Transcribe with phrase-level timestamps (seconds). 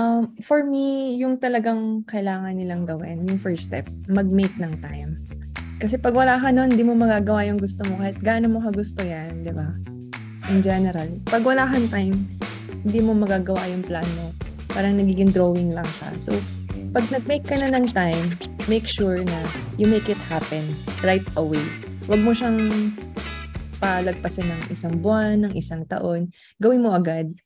[0.00, 5.12] Um, for me, yung talagang kailangan nilang gawin, yung first step, mag-make ng time.
[5.76, 8.72] Kasi pag wala ka nun, hindi mo magagawa yung gusto mo kahit gaano mo ka
[8.72, 9.68] gusto yan, di ba?
[10.48, 11.04] In general.
[11.28, 12.16] Pag wala kang time,
[12.80, 14.32] hindi mo magagawa yung plan mo.
[14.72, 16.08] Parang nagiging drawing lang siya.
[16.16, 16.32] So,
[16.96, 18.40] pag nag-make ka na ng time,
[18.72, 19.38] make sure na
[19.76, 20.64] you make it happen
[21.04, 21.60] right away.
[22.08, 22.72] Huwag mo siyang
[23.84, 26.32] palagpasan ng isang buwan, ng isang taon.
[26.56, 27.36] Gawin mo agad.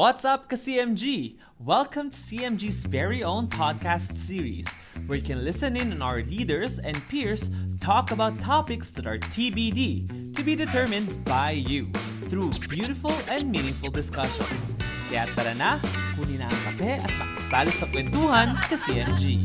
[0.00, 1.36] What's up, CMG?
[1.58, 4.66] Welcome to CMG's very own podcast series,
[5.06, 7.44] where you can listen in on our leaders and peers
[7.76, 11.84] talk about topics that are TBD, to be determined by you,
[12.32, 14.80] through beautiful and meaningful discussions.
[15.12, 15.76] Kaya tara na,
[16.16, 19.44] kunin na ang kape at makasali sa kwentuhan ka CMG.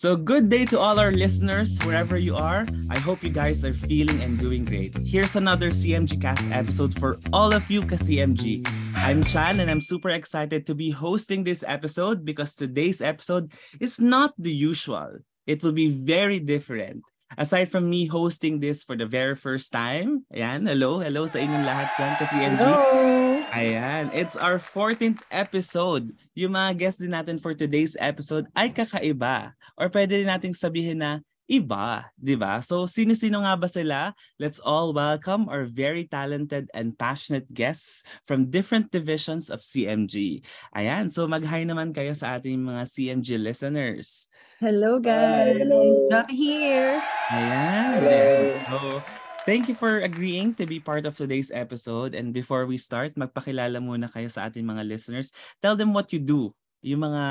[0.00, 2.64] So, good day to all our listeners, wherever you are.
[2.88, 4.96] I hope you guys are feeling and doing great.
[5.04, 8.64] Here's another CMG Cast episode for all of you, ka-CMG.
[8.96, 14.00] I'm Chan, and I'm super excited to be hosting this episode because today's episode is
[14.00, 15.20] not the usual.
[15.44, 17.04] It will be very different.
[17.36, 21.68] Aside from me hosting this for the very first time, ayan, hello, hello sa inyong
[21.68, 22.56] lahat dyan.
[22.56, 23.29] Hello!
[23.50, 26.14] Ayan, it's our 14th episode.
[26.38, 29.50] Yung mga guests din natin for today's episode ay kakaiba.
[29.74, 31.18] Or pwede rin nating sabihin na
[31.50, 32.62] iba, di ba?
[32.62, 34.14] So, sino-sino nga ba sila?
[34.38, 40.46] Let's all welcome our very talented and passionate guests from different divisions of CMG.
[40.78, 44.30] Ayan, so mag-hi naman kayo sa ating mga CMG listeners.
[44.62, 45.58] Hello guys!
[45.58, 45.90] Hello.
[46.06, 47.02] Jack here!
[47.34, 47.98] Ayan.
[47.98, 48.06] Hello.
[48.06, 49.19] there we go.
[49.48, 52.12] Thank you for agreeing to be part of today's episode.
[52.12, 55.32] And before we start, magpakilala muna kayo sa ating mga listeners.
[55.64, 56.52] Tell them what you do,
[56.84, 57.24] yung mga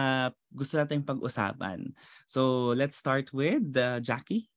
[0.49, 1.93] gusto nating pag-usapan.
[2.25, 4.49] So let's start with uh, Jackie.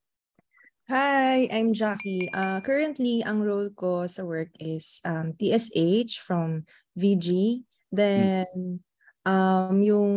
[0.88, 2.32] Hi, I'm Jackie.
[2.32, 6.64] Uh, currently, ang role ko sa work is um, TSH from
[6.96, 7.60] VG.
[7.92, 8.80] Then,
[9.28, 10.10] um, yung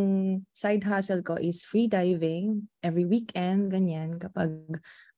[0.55, 4.55] side hustle ko is free diving every weekend, ganyan, kapag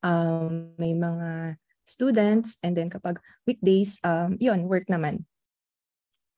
[0.02, 2.60] um, may mga students.
[2.62, 3.18] And then kapag
[3.48, 5.24] weekdays, um, yun, work naman.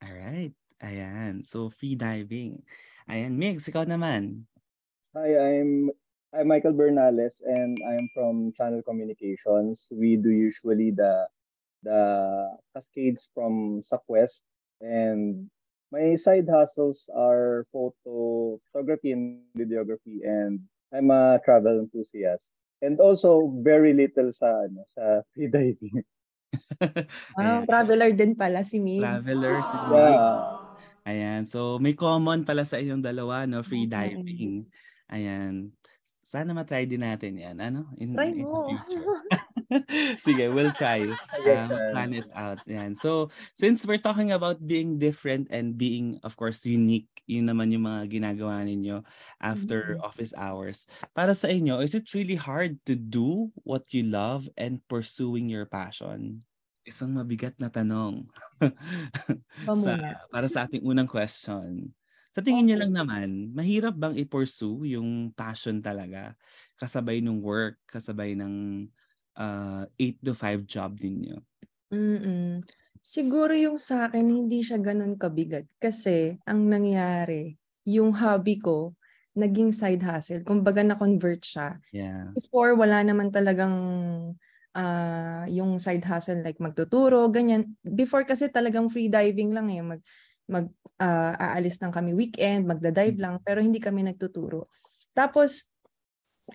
[0.05, 0.53] All right.
[0.79, 1.43] Ayan.
[1.43, 2.63] So free diving.
[3.09, 4.47] Ayan, Migs, ikaw naman.
[5.17, 5.89] Hi, I'm
[6.29, 9.89] I'm Michael Bernales and I'm from Channel Communications.
[9.89, 11.25] We do usually the
[11.81, 12.01] the
[12.77, 14.45] cascades from Southwest
[14.79, 15.49] and
[15.89, 20.61] my side hustles are photo, photography and videography and
[20.93, 22.53] I'm a travel enthusiast.
[22.79, 25.99] And also very little sa ano sa free diving.
[27.37, 29.05] Wow, traveler din pala si Migs.
[29.05, 29.69] Travelers.
[29.93, 30.65] Yeah.
[31.05, 31.41] Ayan.
[31.45, 33.61] So may common pala sa inyong dalawa, no?
[33.61, 34.65] Free diving.
[35.13, 35.69] Ayan.
[36.25, 37.57] Sana matry din natin yan.
[37.57, 37.89] Ano?
[37.97, 39.05] In, Try in the future.
[40.17, 41.17] Sige, we'll try.
[41.45, 42.59] Um, plan it out.
[42.65, 42.95] Yan.
[42.95, 47.85] So, since we're talking about being different and being, of course, unique, yun naman yung
[47.85, 49.05] mga ginagawa ninyo
[49.41, 50.01] after Mhm.
[50.01, 50.89] office hours.
[51.13, 55.65] Para sa inyo, is it really hard to do what you love and pursuing your
[55.69, 56.43] passion?
[56.87, 58.25] Isang mabigat na tanong.
[59.75, 59.99] Sa,
[60.31, 61.91] para sa ating unang question.
[62.33, 66.37] Sa tingin niyo lang naman, mahirap bang i-pursue yung passion talaga?
[66.79, 68.85] Kasabay ng work, kasabay ng
[69.95, 71.39] 8 to 5 job ninyo?
[71.89, 72.61] Mm.
[72.99, 75.65] Siguro yung sa akin, hindi siya ganun kabigat.
[75.81, 77.57] Kasi, ang nangyari,
[77.87, 78.93] yung hobby ko,
[79.33, 80.43] naging side hustle.
[80.45, 81.79] Kumbaga na-convert siya.
[81.89, 82.29] Yeah.
[82.35, 83.73] Before, wala naman talagang
[84.77, 87.73] ah, yung side hustle like magtuturo, ganyan.
[87.81, 89.81] Before kasi talagang free diving lang eh.
[89.81, 90.01] Mag,
[90.45, 90.67] mag
[91.01, 94.69] ah, aalis lang kami weekend, magda-dive lang, pero hindi kami nagtuturo.
[95.17, 95.73] Tapos,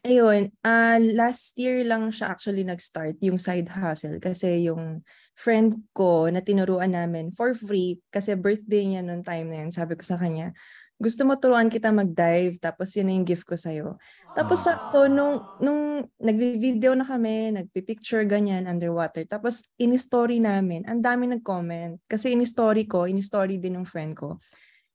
[0.02, 5.04] ayun, ah, last year lang siya actually nag-start yung side hustle kasi yung
[5.38, 9.70] friend ko na tinuruan namin for free kasi birthday niya noong time na yun.
[9.70, 10.54] Sabi ko sa kanya,
[10.98, 13.98] gusto mo turuan kita mag-dive tapos yun na yung gift ko sa'yo.
[14.34, 19.26] Tapos sakto, nung, nung nagvi-video na kami, nagpi-picture ganyan underwater.
[19.26, 21.98] Tapos in-story namin, ang dami nag-comment.
[22.06, 24.38] Kasi in-story ko, in-story din ng friend ko.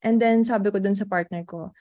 [0.00, 1.72] And then sabi ko dun sa partner ko,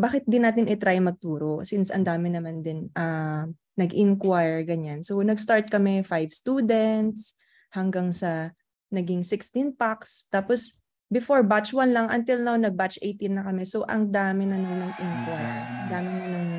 [0.00, 3.44] bakit di natin i-try magturo since ang dami naman din ah,
[3.76, 5.04] nag-inquire, ganyan.
[5.04, 7.36] So nag-start kami five students
[7.72, 8.52] hanggang sa
[8.90, 10.26] naging 16 packs.
[10.32, 10.80] Tapos
[11.12, 13.68] before batch 1 lang until now nag-batch 18 na kami.
[13.68, 15.60] So ang dami na nung nag-inquire.
[15.86, 16.52] Ang dami na nung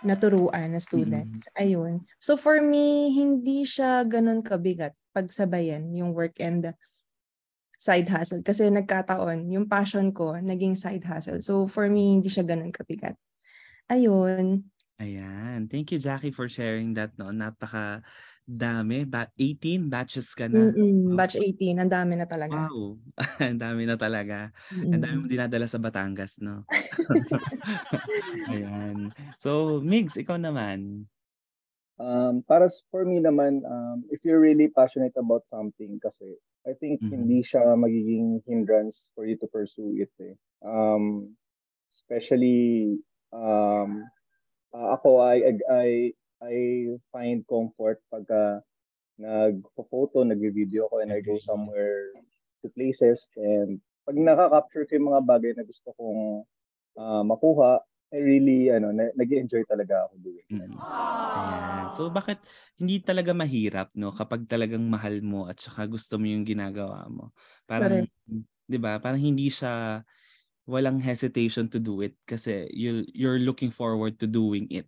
[0.00, 1.48] naturuan na students.
[1.56, 2.04] Ayun.
[2.16, 6.72] So for me, hindi siya ganun kabigat pagsabayan yung work and
[7.80, 8.44] side hustle.
[8.44, 11.40] Kasi nagkataon, yung passion ko, naging side hustle.
[11.40, 13.16] So for me, hindi siya ganun kabigat.
[13.88, 14.68] Ayun.
[15.00, 15.64] Ayan.
[15.64, 17.16] Thank you, Jackie, for sharing that.
[17.16, 17.32] No?
[17.32, 18.04] Napaka
[18.44, 19.08] dami.
[19.08, 20.68] Ba- 18 batches ka na.
[20.68, 21.80] Mm-mm, batch 18.
[21.80, 22.68] Ang dami na talaga.
[22.68, 23.00] Wow.
[23.40, 24.52] Ang dami na talaga.
[24.68, 25.32] Ang dami mo Mm-mm.
[25.32, 26.68] dinadala sa Batangas, no?
[28.52, 29.08] Ayan.
[29.40, 31.08] So, Migs, ikaw naman.
[32.00, 36.32] Um, para for me naman, um, if you're really passionate about something kasi,
[36.64, 37.12] I think Mhm.
[37.12, 40.32] hindi siya magiging hindrance for you to pursue it eh.
[40.64, 41.36] Um,
[41.92, 42.96] especially,
[43.36, 44.08] um,
[44.72, 45.88] uh, ako, I, I,
[46.40, 46.54] I,
[47.12, 48.64] find comfort pagka
[49.20, 52.16] nag-photo, nag-video ako and I go somewhere
[52.64, 53.76] to places and
[54.08, 56.48] pag nakaka-capture ko yung mga bagay na gusto kong
[56.96, 60.66] ah, makuha, I really, ano, na- nag-enjoy talaga ako doing it.
[60.66, 60.74] Mm.
[60.82, 61.88] Ayan.
[61.94, 62.42] So, bakit
[62.74, 64.10] hindi talaga mahirap, no?
[64.10, 67.30] Kapag talagang mahal mo at saka gusto mo yung ginagawa mo.
[67.70, 68.10] Parang, Correct.
[68.66, 68.98] di ba?
[68.98, 70.02] Parang hindi siya,
[70.70, 74.86] walang hesitation to do it kasi you you're looking forward to doing it.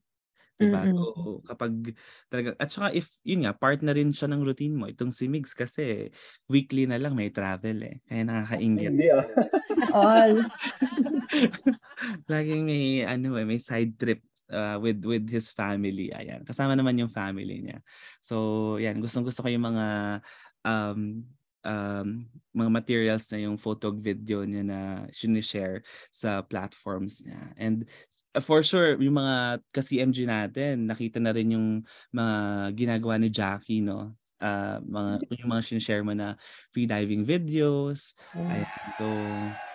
[0.54, 0.86] Diba?
[0.86, 0.94] Mm-mm.
[0.94, 1.98] So, kapag
[2.30, 4.86] talaga, at saka if, yun nga, part na rin siya ng routine mo.
[4.86, 6.14] Itong si Migs kasi
[6.46, 7.98] weekly na lang may travel eh.
[8.06, 8.94] Kaya nakakaingit.
[8.94, 9.26] Hindi ah.
[9.90, 10.38] All.
[12.30, 14.22] Laging may ano eh, may side trip
[14.52, 16.12] uh, with with his family.
[16.12, 16.44] Ayan.
[16.44, 17.78] Kasama naman yung family niya.
[18.20, 19.86] So, yan, gustong-gusto ko yung mga
[20.62, 21.00] um
[21.62, 22.08] um
[22.54, 24.80] mga materials na yung photo video niya na
[25.42, 27.54] share sa platforms niya.
[27.56, 27.86] And
[28.40, 31.68] for sure, yung mga ka-CMG natin, nakita na rin yung
[32.12, 32.34] mga
[32.76, 34.16] ginagawa ni Jackie, no?
[34.42, 36.34] Uh, mga yung mga share mo na
[36.74, 38.66] free diving videos, Ayan.
[38.98, 39.06] So,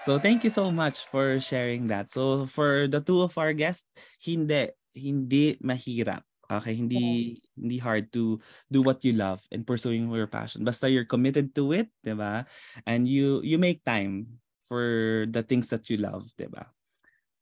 [0.03, 2.11] so thank you so much for sharing that.
[2.11, 3.87] So for the two of our guests,
[4.19, 6.27] hindi hindi mahirap.
[6.47, 8.39] Okay, hindi hindi hard to
[8.71, 10.63] do what you love and pursuing your passion.
[10.63, 12.47] Basta you're committed to it, 'di ba?
[12.87, 16.71] And you you make time for the things that you love, 'di ba?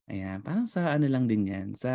[0.09, 1.93] Ayan, parang sa ano lang din 'yan, sa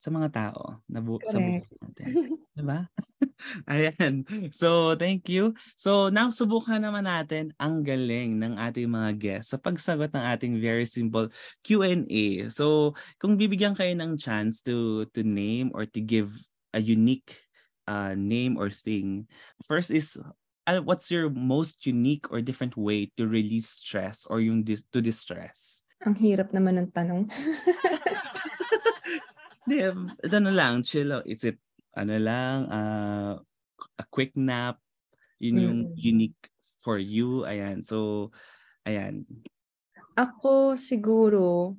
[0.00, 1.76] sa mga tao na bu- sa buhay Correct.
[1.84, 2.08] natin.
[2.56, 2.88] 'Di ba?
[3.72, 4.24] Ayan.
[4.52, 5.52] So, thank you.
[5.76, 10.56] So, now subukan naman natin ang galing ng ating mga guests sa pagsagot ng ating
[10.56, 11.28] very simple
[11.60, 12.48] Q&A.
[12.48, 16.32] So, kung bibigyan kayo ng chance to to name or to give
[16.72, 17.36] a unique
[17.84, 19.28] uh, name or thing,
[19.60, 20.16] first is
[20.64, 25.04] uh, what's your most unique or different way to release stress or yung dis- to
[25.04, 25.84] distress?
[26.08, 27.28] Ang hirap naman ng tanong.
[29.66, 29.76] Hindi,
[30.32, 31.26] ano lang, chill out.
[31.28, 31.60] Is it,
[31.92, 33.34] ano lang, uh,
[33.98, 34.80] a quick nap?
[35.40, 35.96] Yun yung Mm.
[35.96, 36.40] unique
[36.80, 37.44] for you.
[37.44, 37.84] Ayan.
[37.84, 38.28] So,
[38.84, 39.24] ayan.
[40.16, 41.76] Ako siguro,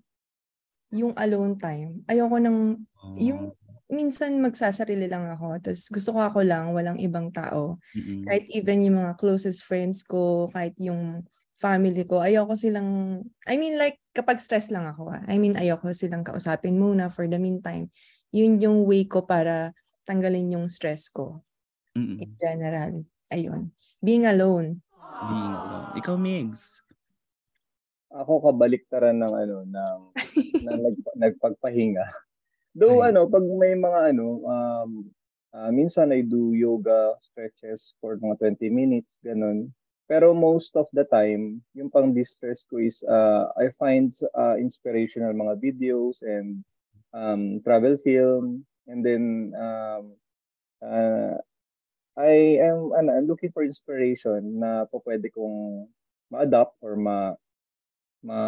[0.91, 2.03] yung alone time.
[2.09, 2.83] Ayoko nang,
[3.17, 3.55] yung
[3.91, 5.59] minsan magsasarili lang ako.
[5.59, 7.79] Tapos gusto ko ako lang, walang ibang tao.
[7.95, 8.23] Mm-mm.
[8.27, 11.23] Kahit even yung mga closest friends ko, kahit yung
[11.61, 15.21] family ko, ayoko silang, I mean like kapag stress lang ako, ah.
[15.29, 17.93] I mean ayoko silang kausapin muna for the meantime.
[18.33, 19.77] Yun yung way ko para
[20.09, 21.45] tanggalin yung stress ko
[21.93, 22.17] Mm-mm.
[22.17, 23.05] in general.
[23.29, 23.69] Ayun.
[24.01, 24.81] Being alone.
[25.29, 25.87] Being alone.
[25.95, 26.81] Ikaw, Migs.
[28.11, 29.99] Ako kabaliktaran ng ano ng
[30.67, 32.03] na nag, nagpagpahinga.
[32.75, 33.15] Though Ay.
[33.15, 34.91] ano, pag may mga ano um
[35.55, 39.71] ah, minsan I do yoga stretches for mga 20 minutes ganun.
[40.11, 45.31] Pero most of the time, yung pang distress ko is uh, I find uh, inspirational
[45.31, 46.67] mga videos and
[47.15, 50.12] um, travel film and then um,
[50.83, 51.39] uh,
[52.19, 55.88] I am ano, I'm looking for inspiration na po pwede kong
[56.27, 57.39] ma-adapt or ma
[58.19, 58.39] ma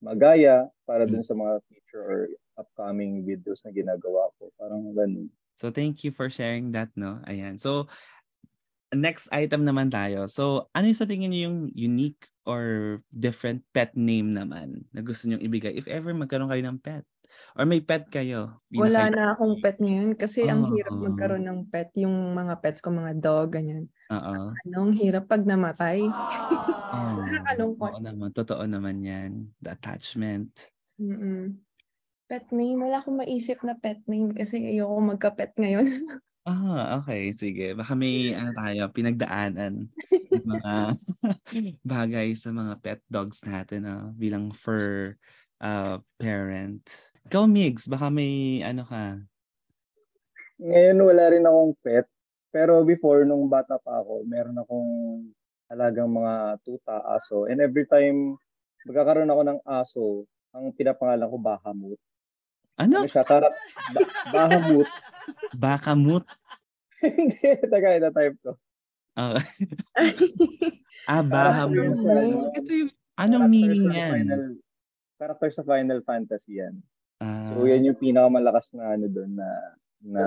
[0.00, 2.20] magaya para dun sa mga future or
[2.56, 4.48] upcoming videos na ginagawa ko.
[4.56, 5.28] Parang ganun.
[5.60, 7.20] So, thank you for sharing that, no?
[7.28, 7.60] Ayan.
[7.60, 7.84] So,
[8.92, 10.26] next item naman tayo.
[10.26, 15.28] So, ano yung sa tingin niyo yung unique or different pet name naman na gusto
[15.28, 17.04] niyong ibigay if ever magkaroon kayo ng pet?
[17.54, 18.58] Or may pet kayo?
[18.74, 21.04] Wala Pinaka- na akong pet ngayon kasi ang hirap Oo.
[21.06, 21.94] magkaroon ng pet.
[22.02, 23.86] Yung mga pets ko, mga dog, ganyan.
[24.10, 24.50] Oo.
[24.66, 26.02] Anong hirap pag namatay.
[26.10, 26.10] Oh,
[27.30, 27.90] Nakakalungkot.
[27.94, 28.28] Oo naman.
[28.34, 29.30] Totoo naman yan.
[29.62, 30.74] The attachment.
[30.98, 31.54] Mm-mm.
[32.26, 35.86] Pet name, wala akong maisip na pet name kasi ayoko magka-pet ngayon.
[36.50, 37.30] Ah, okay.
[37.30, 37.78] Sige.
[37.78, 40.74] Baka may ano tayo, pinagdaanan ng mga
[41.94, 45.14] bagay sa mga pet dogs natin ah, bilang fur
[45.62, 46.82] uh, parent.
[47.30, 49.22] Ikaw, Migs, baka may ano ka?
[50.58, 52.06] Ngayon wala rin akong pet.
[52.50, 54.90] Pero before, nung bata pa ako, meron akong
[55.70, 57.46] alagang mga tuta, aso.
[57.46, 58.34] And every time
[58.90, 60.04] magkakaroon ako ng aso,
[60.50, 62.00] ang pinapangalan ko Bahamut.
[62.80, 63.04] Ano?
[63.04, 63.24] Ano siya?
[63.28, 63.52] Karat,
[63.92, 64.88] ba- Bahamut.
[65.62, 66.24] Bakamut?
[67.04, 67.36] Hindi,
[67.68, 68.56] taga ina type ko.
[69.16, 69.36] Ah,
[71.10, 71.96] ah Parang Bahamut.
[72.00, 74.12] ano, Ito yung, anong meaning sa yan?
[74.16, 74.42] Final,
[75.20, 76.74] character sa Final Fantasy yan.
[77.20, 79.48] Ah, So yan yung pinakamalakas na ano doon na
[80.00, 80.24] na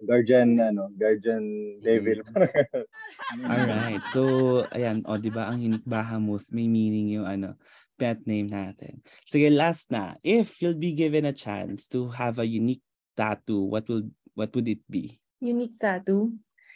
[0.00, 1.44] guardian ano, guardian
[1.84, 2.24] devil.
[3.44, 4.00] Alright.
[4.16, 4.22] So,
[4.72, 5.04] ayan.
[5.04, 7.52] O, di ba ang unique Bahamut, may meaning yung ano,
[7.94, 9.00] pet name natin.
[9.24, 10.18] Sige, last na.
[10.22, 12.82] If you'll be given a chance to have a unique
[13.14, 15.18] tattoo, what will what would it be?
[15.38, 16.34] Unique tattoo.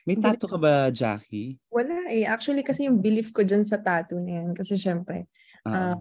[0.08, 1.60] May tattoo ka ba, Jackie?
[1.68, 2.25] Wala eh.
[2.25, 4.56] Actually, kasi yung belief ko dyan sa tattoo na yan.
[4.56, 5.28] Kasi syempre,
[5.68, 6.00] Oo.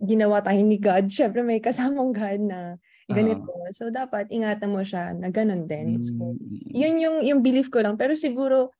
[0.00, 1.12] ginawa tayo ni God.
[1.18, 2.80] Syempre, may kasamang God na
[3.12, 3.52] ganito.
[3.76, 6.00] So, dapat ingatan mo siya na ganun din.
[6.00, 8.00] So, Mm, yun yung, yung belief ko lang.
[8.00, 8.72] Pero siguro,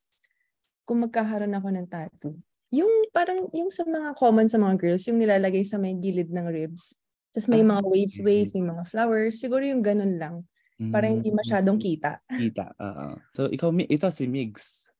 [0.88, 2.32] kung magkakaroon ako ng tattoo,
[2.73, 6.49] yung parang, yung sa mga common sa mga girls, yung nilalagay sa may gilid ng
[6.49, 6.97] ribs.
[7.33, 9.37] Tapos may Ah, mga waves, waves, may mga flowers.
[9.41, 10.49] Siguro yung ganun lang.
[10.91, 12.19] Para hindi mm, masyadong kita.
[12.43, 12.75] Kita.
[12.81, 13.21] Oo.
[13.37, 14.91] So, ikaw, ito si Migs.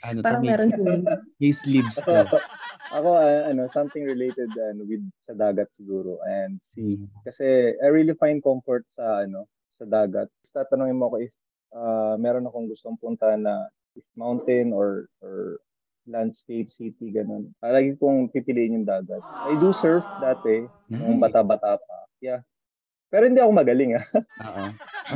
[0.00, 1.12] Ano to, Parang may, meron si Migs.
[1.42, 2.24] may sleeves to.
[2.96, 6.96] Ako ah, ano, something related ano with sa dagat siguro and sea.
[6.96, 7.06] Mm.
[7.22, 9.44] Kasi I really find comfort sa ano,
[9.76, 10.32] sa dagat.
[10.56, 11.34] Tatanungin mo ako if
[11.76, 15.60] ah, meron akong gustong punta na if mountain or or
[16.08, 17.52] landscape city ganun.
[17.60, 19.20] Ah, lagi kong pipiliin yung dagat.
[19.48, 21.22] I do surf dati nung Nice.
[21.28, 21.98] bata-bata pa.
[22.20, 22.44] Yeah.
[23.10, 24.06] Pero hindi ako magaling ah.
[24.48, 24.64] Oo.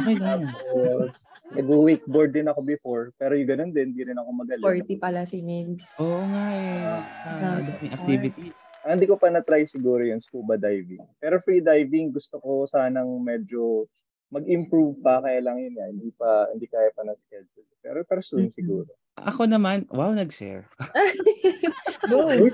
[0.03, 0.51] Okay lang.
[0.51, 1.15] Tapos,
[1.55, 4.65] Nag-wakeboard din ako before, pero yung ganun din, hindi rin ako magaling.
[4.65, 5.95] 40 pala si Migs.
[6.01, 6.81] Oo nga eh.
[6.83, 7.03] Ah.
[7.23, 7.59] Ah,
[7.95, 8.57] activities.
[8.83, 11.05] Ah, hindi ko pa na-try siguro yung scuba diving.
[11.21, 13.87] Pero free diving, gusto ko sanang medyo
[14.35, 17.69] mag-improve pa, kaya lang yun, eh, hindi pa, hindi kaya pa ng schedule.
[17.79, 18.55] Pero, pero soon Mhm.
[18.59, 18.91] siguro.
[19.15, 20.67] Ako naman, wow, nag-share.
[22.11, 22.51] Good.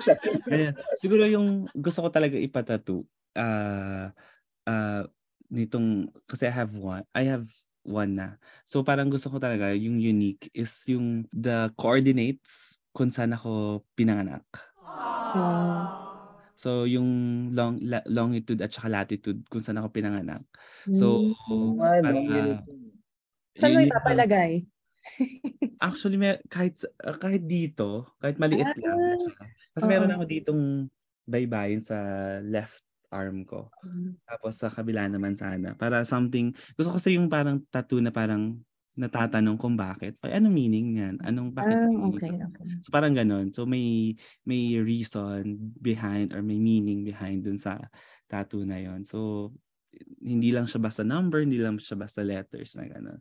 [0.52, 0.75] Ayan.
[1.00, 4.12] Siguro yung gusto ko talaga ipatato, ah
[4.68, 5.04] ah
[5.50, 7.49] nitong, kasi I have one, I have
[7.82, 8.37] one na.
[8.68, 14.44] So parang gusto ko talaga, yung unique is yung the coordinates kung saan ako pinanganak.
[14.84, 16.10] Ah.
[16.61, 17.09] So yung
[17.57, 20.45] long la- longitude at saka latitude kung saan ako pinanganak.
[20.93, 21.81] So Mm.
[21.81, 22.59] Ah, para- unit.
[23.57, 24.69] Saan mo ipapalagay?
[25.81, 29.25] Actually, may, kahit ah, kahit dito, kahit maliit Ah, lang.
[29.73, 30.17] Kasi meron oo.
[30.21, 30.62] ako ditong
[31.25, 31.97] baybayin sa
[32.45, 33.73] left arm ko.
[34.29, 35.73] Tapos sa kabila naman sana.
[35.75, 38.61] Para something, gusto ko kasi yung parang tattoo na parang
[39.00, 40.21] natatanong kung bakit.
[40.21, 41.16] Ay, anong meaning niyan?
[41.25, 41.88] Anong bakit?
[41.88, 42.45] Meaning okay, ito?
[42.52, 42.64] okay.
[42.85, 43.49] So parang ganun.
[43.57, 44.12] So may
[44.45, 47.80] may reason behind or may meaning behind dun sa
[48.28, 49.02] tattoo na yon.
[49.09, 49.50] So
[50.21, 53.21] hindi lang siya basta number, hindi lang siya basta letters na gano'n.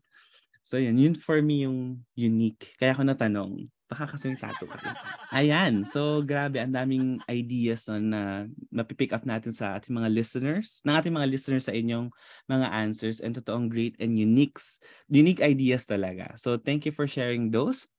[0.61, 2.77] So yun, yun for me yung unique.
[2.77, 4.77] Kaya ako natanong, baka kasi may tattoo ka.
[5.33, 10.79] Ayan, so grabe, ang daming ideas no, na mapipick up natin sa ating mga listeners,
[10.85, 12.13] ng ating mga listeners sa inyong
[12.45, 14.77] mga answers and totoong great and uniques,
[15.09, 16.37] unique ideas talaga.
[16.37, 17.89] So thank you for sharing those.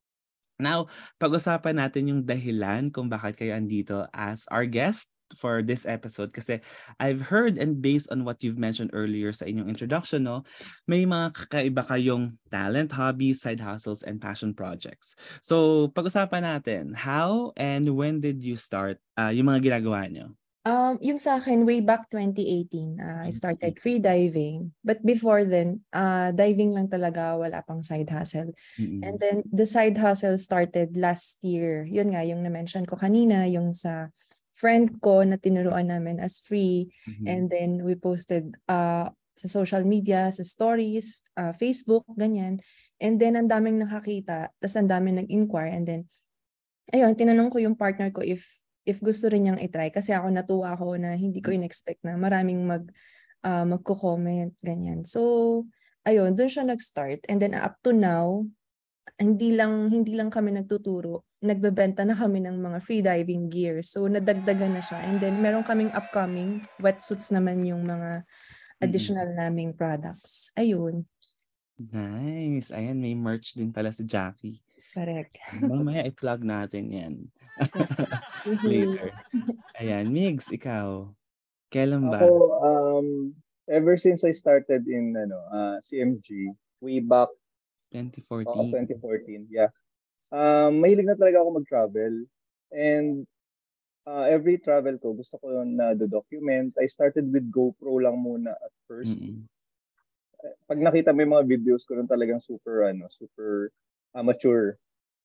[0.63, 0.87] Now,
[1.19, 6.61] pag-usapan natin yung dahilan kung bakit kayo andito as our guest for this episode kasi
[6.99, 10.43] I've heard and based on what you've mentioned earlier sa inyong introduction, no,
[10.87, 15.15] may mga kakaiba kayong talent, hobbies, side hustles, and passion projects.
[15.41, 20.35] So, pag-usapan natin, how and when did you start uh, yung mga ginagawa nyo?
[20.61, 24.77] Um, yung sa akin, way back 2018, uh, I started free diving.
[24.85, 28.53] But before then, uh, diving lang talaga, wala pang side hustle.
[28.77, 29.01] Mm-mm.
[29.01, 31.89] And then, the side hustle started last year.
[31.89, 34.13] Yun nga, yung na-mention ko kanina, yung sa
[34.53, 36.91] friend ko na tinuruan namin as free.
[37.07, 37.25] Mhm.
[37.27, 42.61] And then, we posted uh, sa social media, sa stories, uh, Facebook, ganyan.
[43.01, 45.73] And then, ang daming nakakita, tapos ang daming nag-inquire.
[45.73, 46.01] And then,
[46.93, 48.45] ayun, tinanong ko yung partner ko if
[48.85, 49.93] if gusto rin niyang itry.
[49.93, 52.85] Kasi ako natuwa ako na hindi ko in-expect na maraming mag,
[53.45, 55.05] uh, magko-comment, ganyan.
[55.05, 55.65] So,
[56.05, 57.25] ayun, dun siya nag-start.
[57.29, 58.49] And then, up to now,
[59.19, 63.81] hindi lang hindi lang kami nagtuturo, nagbebenta na kami ng mga free diving gear.
[63.83, 65.01] So nadagdagan na siya.
[65.09, 68.23] And then meron kaming upcoming wetsuits naman yung mga
[68.79, 70.53] additional naming products.
[70.55, 71.05] Ayun,
[71.81, 72.69] Nice.
[72.69, 74.61] Ayan, may merch din pala si Jackie.
[74.93, 75.41] correct.
[75.65, 77.15] Mamaya i-plug natin yan
[78.69, 79.17] later.
[79.81, 81.09] Ayan, Migs, ikaw.
[81.73, 82.21] Kailan ba?
[82.21, 83.09] Ako, um,
[83.71, 86.53] ever since I started in ano, uh, CMG,
[86.85, 87.33] way back
[87.91, 88.47] 2014.
[88.47, 89.71] Oo, 2014, yeah.
[90.31, 92.15] Um, mahilig na talaga ako mag-travel.
[92.71, 93.27] And
[94.07, 96.79] uh, every travel ko, gusto ko na do-document.
[96.79, 99.19] I started with GoPro lang muna at first.
[99.19, 99.45] Mm-mm.
[100.71, 103.75] Pag nakita mo yung mga videos ko, nun talagang super, ano, super
[104.17, 104.79] amateur.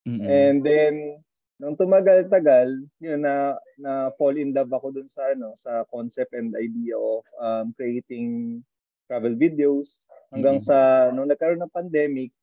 [0.03, 0.25] Mm-mm.
[0.25, 1.21] And then,
[1.61, 6.51] nung tumagal-tagal, yun, na, na fall in love ako dun sa, ano, sa concept and
[6.57, 8.59] idea of um, creating
[9.07, 10.03] travel videos.
[10.33, 10.67] Hanggang Mm-mm.
[10.67, 12.33] sa, nung nagkaroon ng pandemic,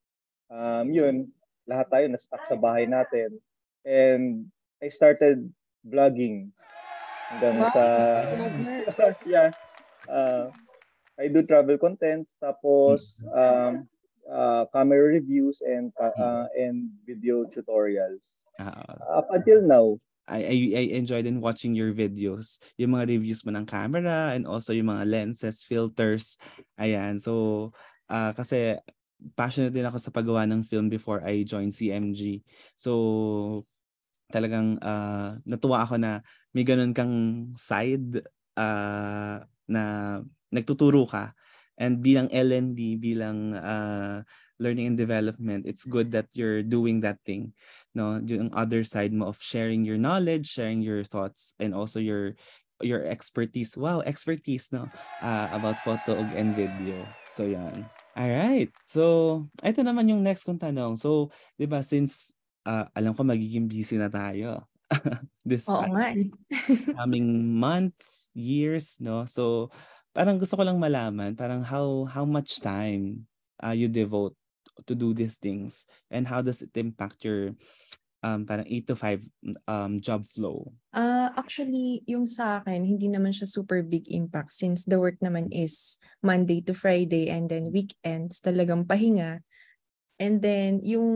[0.52, 1.32] um, yun,
[1.64, 3.40] lahat tayo na-stuck sa bahay natin.
[3.82, 5.48] And I started
[5.82, 6.52] vlogging
[7.32, 7.72] hanggang Wow.
[7.72, 7.84] sa,
[9.32, 9.50] yeah,
[10.06, 10.52] uh,
[11.18, 13.86] I do travel contents tapos um
[14.26, 18.22] uh, camera reviews and uh, and video tutorials.
[18.58, 19.86] Uh, Up until now,
[20.26, 22.62] I, I I enjoyed in watching your videos.
[22.78, 26.38] Yung mga reviews mo ng camera and also yung mga lenses, filters.
[26.78, 27.18] Ayan.
[27.18, 27.70] So,
[28.06, 28.78] uh, kasi
[29.36, 32.42] passionate din ako sa paggawa ng film before I joined CMG.
[32.76, 33.64] So,
[34.32, 36.24] talagang uh, natuwa ako na
[36.56, 38.24] may ganun kang side
[38.56, 39.82] uh, na
[40.48, 41.36] nagtuturo ka.
[41.76, 44.22] And bilang LND, bilang uh,
[44.60, 47.52] learning and development, it's good that you're doing that thing.
[47.96, 52.36] No, yung other side mo of sharing your knowledge, sharing your thoughts, and also your
[52.84, 53.74] your expertise.
[53.74, 54.86] Wow, expertise, no?
[55.22, 57.08] Uh, about photo and video.
[57.32, 57.88] So, yan.
[58.12, 58.68] All right.
[58.84, 59.02] So,
[59.64, 61.00] ito naman yung next kong tanong.
[61.00, 62.36] So, di ba, since
[62.68, 64.68] uh, alam ko magiging busy na tayo.
[65.48, 66.12] this Oo nga.
[66.12, 66.28] Eh.
[67.00, 69.24] coming months, years, no?
[69.24, 69.72] So,
[70.12, 73.24] parang gusto ko lang malaman, parang how how much time
[73.64, 74.36] uh, you devote
[74.84, 77.56] to do these things and how does it impact your
[78.22, 79.20] um, parang 8 to 5
[79.66, 80.70] um, job flow?
[80.94, 85.50] Uh, actually, yung sa akin, hindi naman siya super big impact since the work naman
[85.50, 89.42] is Monday to Friday and then weekends talagang pahinga.
[90.22, 91.10] And then, yung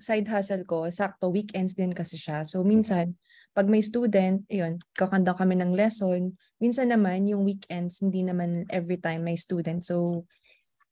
[0.00, 2.40] side hustle ko, sakto, weekends din kasi siya.
[2.48, 3.20] So, minsan,
[3.52, 6.40] pag may student, yun, kakanda kami ng lesson.
[6.56, 9.84] Minsan naman, yung weekends, hindi naman every time may student.
[9.84, 10.24] So,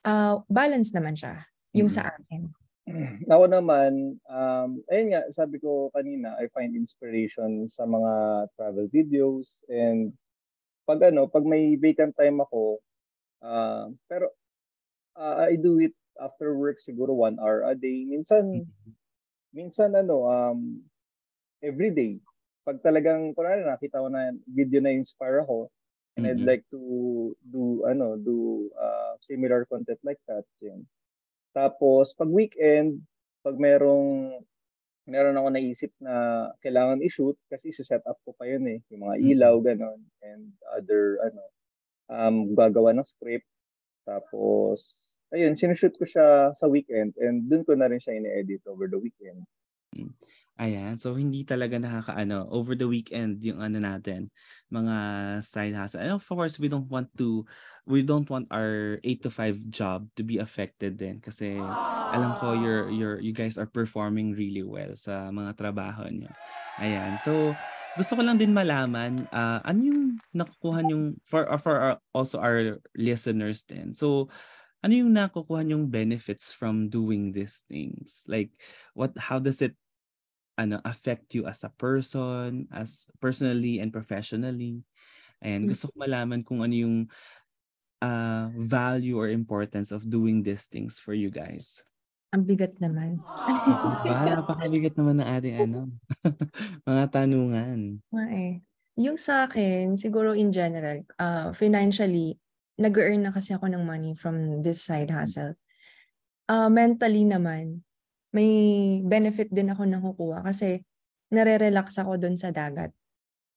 [0.04, 2.04] uh, balance naman siya yung mm-hmm.
[2.04, 2.63] sa akin?
[3.32, 9.64] Ako naman, um, ayun nga, sabi ko kanina, I find inspiration sa mga travel videos
[9.72, 10.12] and
[10.84, 12.76] pag ano, pag may vacant time ako,
[13.40, 14.28] uh, pero
[15.16, 18.04] uh, I do it after work siguro one hour a day.
[18.04, 18.92] Minsan, mm-hmm.
[19.56, 20.84] minsan ano, um,
[21.64, 22.20] every day.
[22.68, 25.72] Pag talagang, kunwari nakita ko na video na inspire ako,
[26.20, 26.36] and mm-hmm.
[26.36, 26.80] I'd like to
[27.48, 30.84] do, ano, do uh, similar content like that, yun.
[31.54, 32.98] Tapos, pag weekend,
[33.46, 34.42] pag merong
[35.05, 38.81] meron ako naisip na kailangan i-shoot kasi i-set up ko pa yun eh.
[38.88, 40.00] Yung mga ilaw, ganon.
[40.24, 41.42] And other, ano,
[42.09, 43.46] um, gagawa ng script.
[44.09, 44.92] Tapos,
[45.33, 48.96] ayun, sinushoot ko siya sa weekend and dun ko na rin siya ini-edit over the
[48.96, 49.44] weekend.
[50.54, 54.30] Ayan, so hindi talaga nakakaano over the weekend yung ano natin,
[54.70, 54.96] mga
[55.42, 55.98] side hustle.
[55.98, 57.42] And of course, we don't want to
[57.90, 61.60] we don't want our 8 to 5 job to be affected din kasi
[62.14, 66.32] alam ko you're you're you guys are performing really well sa mga trabaho niyo.
[66.80, 67.18] Ayan.
[67.18, 67.52] So
[67.98, 72.38] gusto ko lang din malaman uh, ano yung nakukuha yung for uh, for our, also
[72.38, 73.90] our listeners din.
[73.90, 74.30] So
[74.80, 78.24] ano yung nakukuha yung benefits from doing these things?
[78.30, 78.54] Like
[78.96, 79.76] what how does it
[80.54, 84.82] ano affect you as a person, as personally and professionally.
[85.42, 85.70] And hmm.
[85.74, 86.96] gusto ko malaman kung ano yung
[88.04, 91.82] uh, value or importance of doing these things for you guys.
[92.34, 93.22] Ang bigat naman.
[94.06, 95.86] ba, napakabigat naman na ating ano,
[96.88, 98.02] mga tanungan.
[98.34, 98.58] Eh.
[98.98, 102.38] Yung sa akin, siguro in general, uh, financially,
[102.74, 105.54] nag-earn na kasi ako ng money from this side hustle.
[106.50, 107.86] Uh, mentally naman,
[108.35, 108.51] may
[109.07, 110.83] benefit din ako nakukuha kasi
[111.31, 112.90] nare-relax ako doon sa dagat.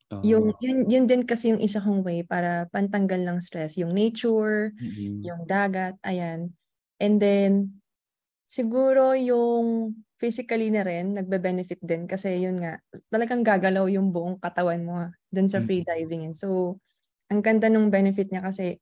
[0.07, 0.23] Oh.
[0.23, 4.71] Yung yun, yun din kasi yung isa kong way para pantanggal ng stress, yung nature,
[4.79, 5.19] mm-hmm.
[5.25, 6.55] yung dagat, ayan.
[7.01, 7.81] And then
[8.47, 12.79] siguro yung physically na rin nagbe-benefit din kasi yun nga
[13.11, 16.33] talagang gagalaw yung buong katawan mo doon sa free diving.
[16.33, 16.79] So
[17.27, 18.79] ang ganda ng benefit niya kasi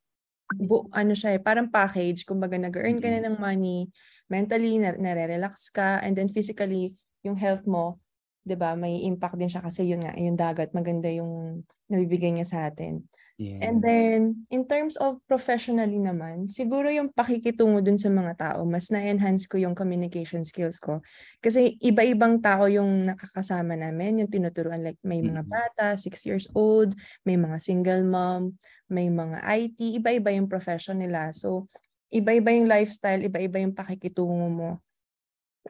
[0.54, 3.90] bu- ano siya eh, parang package, kumbaga nag-earn ka na ng money,
[4.30, 6.94] mentally, na- nare-relax ka, and then physically,
[7.26, 7.98] yung health mo,
[8.46, 8.78] 'di ba?
[8.78, 13.02] May impact din siya kasi yun nga, yung dagat, maganda yung nabibigay niya sa atin.
[13.36, 13.68] Yeah.
[13.68, 18.88] And then, in terms of professionally naman, siguro yung pakikitungo dun sa mga tao, mas
[18.88, 21.04] na-enhance ko yung communication skills ko.
[21.44, 24.80] Kasi iba-ibang tao yung nakakasama namin, yung tinuturuan.
[24.80, 26.96] Like, may mga bata, 6 years old,
[27.28, 28.56] may mga single mom,
[28.88, 31.36] may mga IT, iba-iba yung profession nila.
[31.36, 31.68] So,
[32.16, 34.80] iba-iba yung lifestyle, iba-iba yung pakikitungo mo.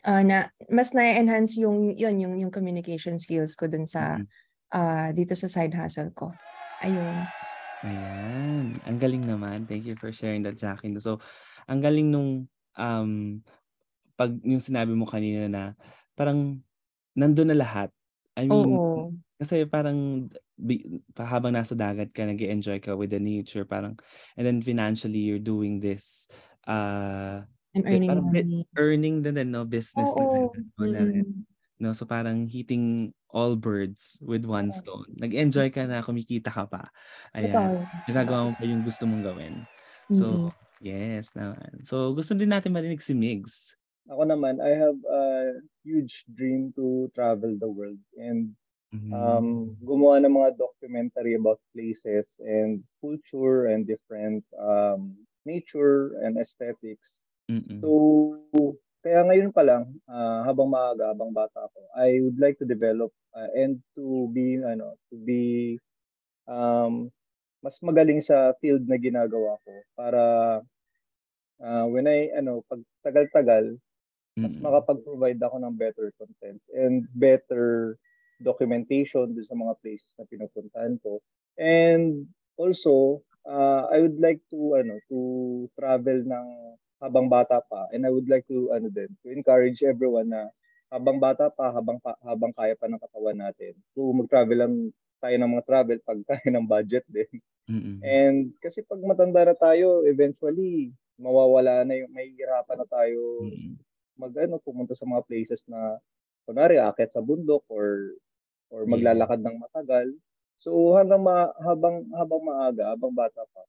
[0.06, 4.20] Uh, na mas na-enhance yung yun yung yung communication skills ko dun sa
[4.76, 6.36] uh, dito sa side hustle ko.
[6.84, 7.45] Ayun.
[7.84, 9.68] Ayan, ang galing naman.
[9.68, 10.96] Thank you for sharing that, Jackie.
[11.04, 11.20] So,
[11.68, 12.48] ang galing nung
[12.80, 13.12] um,
[14.16, 15.64] pag yung sinabi mo kanina na
[16.16, 16.64] parang
[17.18, 17.92] nandun na lahat.
[18.40, 19.12] I mean, Oo.
[19.36, 20.32] kasi parang
[21.20, 24.00] habang nasa dagat ka, nag enjoy ka with the nature, parang,
[24.40, 26.32] and then financially, you're doing this,
[26.72, 27.44] uh,
[27.76, 28.64] I'm earning parang money.
[28.80, 29.68] earning din din, no?
[29.68, 30.56] Business Oo.
[30.56, 30.64] din.
[30.80, 31.55] Mm-hmm.
[31.80, 31.92] No?
[31.94, 35.12] So parang hitting all birds with one stone.
[35.20, 36.88] Nag-enjoy ka na, kumikita ka pa.
[37.36, 37.84] Ayan.
[38.08, 39.68] Nagagawa mo pa yung gusto mong gawin.
[40.08, 40.56] So, Mm-mm.
[40.80, 41.84] yes naman.
[41.84, 43.76] So, gusto din natin marinig si Migs.
[44.08, 45.24] Ako naman, I have a
[45.84, 48.56] huge dream to travel the world and
[48.96, 49.12] Mhm.
[49.12, 55.12] um, gumawa ng mga documentary about places and culture and different um,
[55.44, 57.20] nature and aesthetics.
[57.52, 57.82] Mm-mm.
[57.84, 57.90] So,
[59.06, 63.14] kaya ngayon pa lang, ah, habang maaga, habang bata ako, I would like to develop
[63.38, 65.78] ah, and to be, ano, to be
[66.50, 67.14] um,
[67.62, 70.22] mas magaling sa field na ginagawa ko para
[71.62, 73.78] ah, when I, ano, pag tagal-tagal,
[74.42, 77.96] mas makapag-provide ako ng better contents and better
[78.44, 81.24] documentation dun sa mga places na pinupuntahan ko.
[81.56, 82.28] And
[82.60, 85.20] also, uh, I would like to ano to
[85.80, 86.48] travel ng
[87.02, 90.48] habang bata pa and I would like to ano din to encourage everyone na
[90.88, 94.74] habang bata pa habang pa, habang kaya pa ng katawan natin to mag-travel lang
[95.20, 97.34] tayo ng mga travel pag kaya ng budget din.
[97.66, 97.98] Mm-mm.
[98.06, 103.74] And kasi pag matanda na tayo, eventually mawawala na yung may hirapan na tayo Mm-mm.
[104.20, 105.98] mag ano, pumunta sa mga places na
[106.46, 108.14] kunwari akit sa bundok or
[108.70, 110.14] or maglalakad ng matagal.
[110.62, 113.64] So hanggang ma, habang habang maaga, habang bata pa,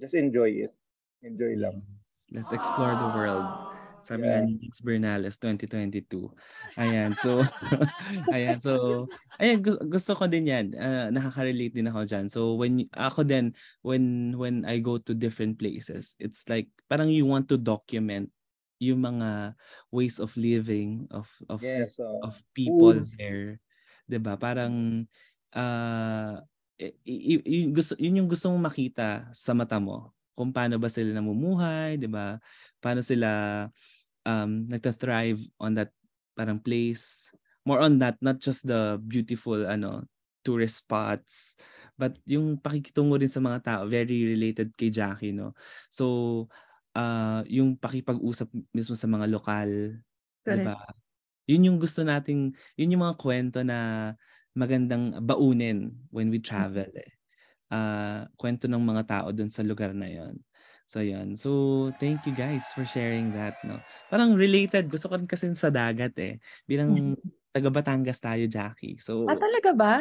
[0.00, 0.72] just enjoy it.
[1.20, 1.84] Enjoy lang.
[2.30, 3.46] Let's explore the world.
[4.00, 4.46] Sabi nga Yeah.
[4.48, 6.32] ni Nix Bernales 2022.
[6.80, 7.44] Ayan, so
[8.32, 9.04] ayan, so
[9.36, 10.66] ayan gusto, gusto ko din 'yan.
[10.72, 12.26] Ah, nakaka-relate din ako diyan.
[12.32, 13.52] So when y- ako din
[13.84, 18.32] when when I go to different places, it's like parang you want to document
[18.80, 19.52] yung mga
[19.92, 22.00] ways of living of of Yes.
[22.00, 23.20] uh, of people foods.
[23.20, 23.60] there.
[24.08, 24.40] 'Di ba?
[24.40, 25.04] Parang
[26.80, 30.16] i- i- i- yung gusto yun yung gusto mong makita sa mata mo.
[30.40, 32.40] Kung paano ba sila namumuhay, 'di ba?
[32.80, 33.28] Paano sila
[34.26, 35.92] um nagta-thrive on that
[36.36, 37.30] parang place.
[37.68, 40.08] More on that, not just the beautiful ano
[40.46, 41.60] tourist spots,
[42.00, 45.52] but yung pakikitungo din sa mga tao, very related kay Jackie, no?
[45.92, 46.48] So,
[46.96, 50.00] ah yung pakipag-usap mismo sa mga lokal,
[50.48, 50.72] 'di Correct.
[50.72, 50.80] ba?
[51.50, 54.12] Yun yung gusto nating, yun yung mga kwento na
[54.56, 57.19] magandang baunin when we travel eh.
[57.70, 60.42] Ah, kwento ng mga tao dun sa lugar na yon.
[60.90, 61.38] So yun.
[61.38, 61.50] So
[62.02, 63.78] thank you guys for sharing that, no.
[64.10, 66.42] Parang related, gusto ko rin kasi sa dagat eh.
[66.66, 66.90] Bilang
[67.54, 68.98] taga Batangas tayo, Jackie.
[68.98, 69.94] So Ah, talaga ba?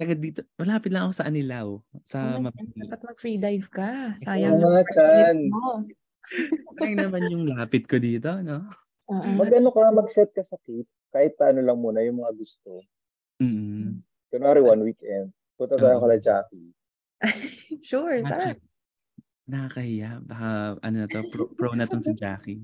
[0.00, 2.88] taga dito, malapit lang ako sa Anilao, sa Oh Mapili.
[2.88, 4.16] dapat mag-free dive ka.
[4.16, 4.64] Sayang
[4.96, 5.36] Chan.
[5.52, 5.84] mo.
[6.80, 8.64] Sayang naman yung lapit ko dito, no?
[9.12, 9.28] Oo.
[9.36, 12.80] Mag ano ka, mag-set ka sa Cape, kahit ano lang muna yung mga gusto.
[13.44, 14.00] Mm.
[14.32, 16.08] Kunwari one weekend, punta tayo Oo.
[16.08, 16.72] kala Jackie.
[17.86, 18.56] Sure, tara.
[19.50, 20.22] Nakakahiya.
[20.24, 22.62] Baka ano na to, pro, pro na tong si Jackie.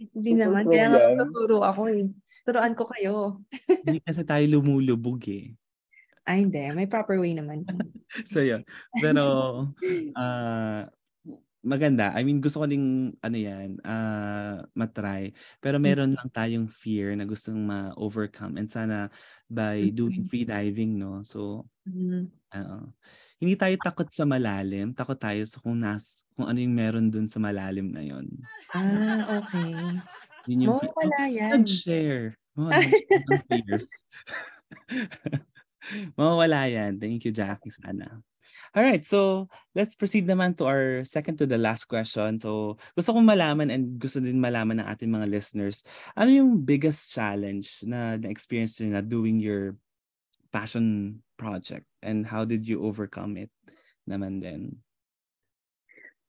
[0.00, 0.66] Hindi naman.
[0.66, 2.08] Kaya nga tuturo ako eh.
[2.42, 3.38] Turuan ko kayo.
[3.86, 5.54] Hindi kasi tayo lumulubog eh.
[6.22, 6.62] Ay, hindi.
[6.70, 7.66] May proper way naman.
[8.28, 8.60] So yun.
[9.00, 9.24] Pero
[10.12, 10.84] ah
[11.64, 12.12] maganda.
[12.12, 15.32] I mean, gusto ko ding ano yan, ah matry.
[15.64, 18.60] Pero meron lang tayong fear na gustong ma-overcome.
[18.60, 19.08] And sana
[19.48, 20.28] by doing Mhm.
[20.28, 21.24] free diving, no?
[21.24, 21.70] So,
[22.52, 22.78] oo.
[23.42, 24.94] Hindi tayo takot sa malalim.
[24.94, 28.30] Takot tayo sa kung, nas, kung ano yung meron dun sa malalim na yon.
[28.70, 29.98] Ah, okay.
[30.46, 30.94] Yun yung fear.
[30.94, 31.50] Mawawala yan.
[31.58, 32.26] Nag-share.
[32.54, 32.70] Oh,
[33.50, 33.90] fears.
[36.14, 37.02] Mawawala yan.
[37.02, 38.22] Thank you, Jackie, sana.
[38.78, 42.38] All right, so let's proceed naman to our second to the last question.
[42.38, 45.82] So gusto kong malaman and gusto din malaman ng ating mga listeners,
[46.14, 49.74] ano yung biggest challenge na na-experience nyo na doing your
[50.52, 53.50] passion project and how did you overcome it
[54.06, 54.82] naman din?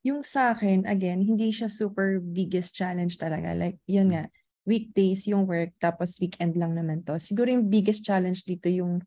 [0.03, 3.55] Yung sa akin, again, hindi siya super biggest challenge talaga.
[3.55, 4.27] Like, yun nga,
[4.67, 7.15] weekdays yung work, tapos weekend lang naman to.
[7.19, 8.99] Siguro yung biggest challenge dito yung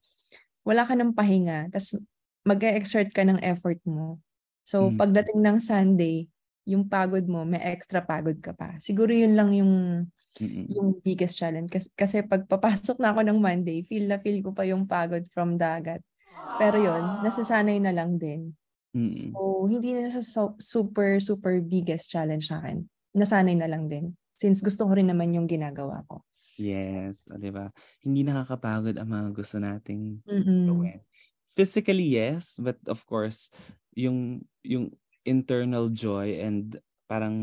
[0.66, 1.98] wala ka ng pahinga, tapos
[2.46, 4.20] mag-exert ka ng effort mo.
[4.66, 4.98] So, Mm.
[4.98, 6.28] pagdating ng Sunday,
[6.66, 8.74] yung pagod mo, may extra pagod ka pa.
[8.82, 9.72] Siguro yun lang yung
[10.36, 10.68] Mm-mm.
[10.68, 11.72] yung biggest challenge.
[11.72, 15.24] Kasi, kasi pag papasok na ako ng Monday, feel na feel ko pa yung pagod
[15.32, 16.04] from dagat.
[16.60, 18.52] Pero yun, nasasanay na lang din.
[18.92, 19.32] Mm-mm.
[19.32, 22.84] So, hindi na siya so- super, super biggest challenge sa akin.
[23.16, 24.12] Nasanay na lang din.
[24.36, 26.20] Since gusto ko rin naman yung ginagawa ko.
[26.56, 27.68] Yes, o, 'di ba?
[28.00, 31.00] Hindi nakakapagod ang mga gusto nating gawin.
[31.46, 33.52] Physically, yes, but of course,
[33.92, 34.92] yung yung
[35.26, 36.78] internal joy and
[37.10, 37.36] parang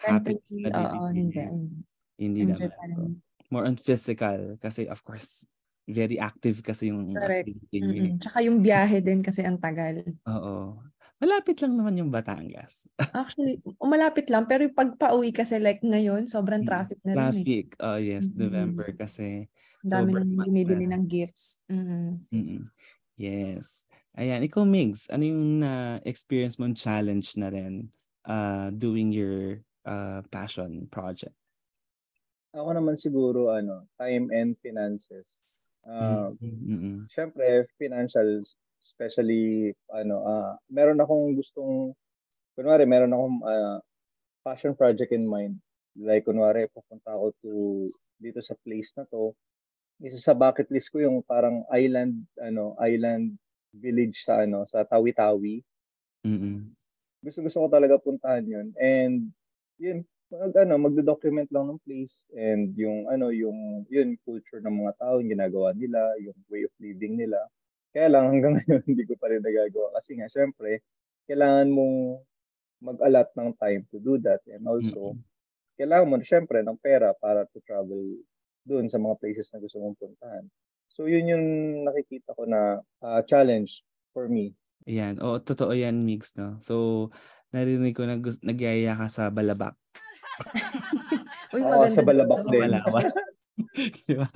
[0.00, 1.36] happiness na oo, hindi.
[1.36, 1.80] niya, hindi.
[2.16, 2.72] hindi naman.
[2.72, 3.12] pa So, rin.
[3.52, 5.44] more on physical kasi of course,
[5.86, 7.46] very active kasi yung Correct.
[7.46, 8.02] activity niyo.
[8.10, 8.18] Mm-mm.
[8.18, 10.02] Tsaka yung biyahe din kasi ang tagal.
[10.26, 10.82] Oo.
[11.16, 12.90] Malapit lang naman yung Batangas.
[13.16, 14.44] Actually, umalapit lang.
[14.44, 17.24] Pero yung pagpa-uwi kasi like ngayon, sobrang Mm, traffic na rin eh.
[17.32, 17.66] Traffic.
[17.80, 18.40] Oh, yes, Mm-mm.
[18.50, 19.48] November kasi.
[19.80, 20.96] Dami nang na.
[20.98, 21.64] ng gifts.
[21.72, 22.20] Mm-mm.
[22.28, 22.62] Mm-mm.
[23.16, 23.88] Yes.
[24.16, 27.92] Ayan, ikaw Migs, ano yung na-experience mong challenge na rin
[28.24, 31.36] uh, doing your uh, passion project?
[32.56, 35.28] Ako naman siguro ano, time and finances.
[35.84, 37.04] Uh, mm-hmm.
[37.12, 38.40] Syempre, financial,
[38.80, 41.92] especially ano, uh, meron akong gustong
[42.56, 43.76] kunwari meron akong uh,
[44.40, 45.60] passion project in mind.
[45.92, 47.52] Like kunwari pupunta ako to
[48.16, 49.36] dito sa place na to.
[50.00, 53.36] Isa sa bucket list ko yung parang island ano, island
[53.78, 55.62] village sa ano, sa Tawi-Tawi.
[56.26, 56.56] Mm-hmm.
[57.22, 58.72] Gusto gusto ko talaga puntahan 'yun.
[58.80, 59.30] And
[59.76, 64.92] yun, mag ano, magdo-document lang ng place and yung ano, yung yun culture ng mga
[64.98, 67.38] tao, yung ginagawa nila, yung way of living nila.
[67.94, 70.82] Kaya lang hanggang ngayon hindi ko pa rin nagagawa kasi nga syempre
[71.26, 72.22] kailangan mong
[72.82, 75.24] mag-allot ng time to do that and also mm-hmm.
[75.80, 78.02] kailangan mo syempre ng pera para to travel
[78.66, 80.44] doon sa mga places na gusto mong puntahan.
[80.96, 81.46] So yun yung
[81.84, 83.84] nakikita ko na uh, challenge
[84.16, 84.56] for me.
[84.88, 85.20] Ayan.
[85.20, 86.56] O, totoo yan, Mix, no?
[86.64, 87.08] So,
[87.52, 89.76] narinig ko na nagyaya ka sa Balabak.
[91.52, 91.92] Uy, maganda.
[91.92, 92.60] sa balabak din.
[92.64, 93.12] Malawas.
[94.08, 94.28] diba?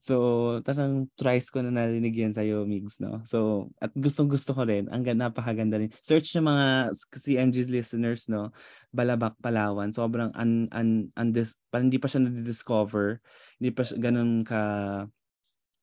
[0.00, 0.16] So,
[0.64, 3.20] tarang tries ko na narinig yan sa'yo, Migs, no?
[3.24, 4.88] So, at gustong-gusto ko rin.
[4.92, 5.92] Ang ganda, napakaganda rin.
[6.00, 6.66] Search ng mga
[7.12, 8.52] CMG's listeners, no?
[8.92, 9.92] Balabak, Palawan.
[9.92, 13.20] Sobrang un, un, undis, parang hindi pa siya na-discover.
[13.60, 14.62] Hindi pa siya ganun ka,